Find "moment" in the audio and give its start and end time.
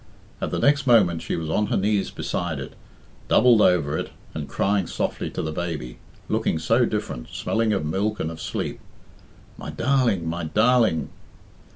0.87-1.21